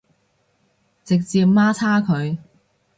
[1.03, 2.39] 直接媽叉佢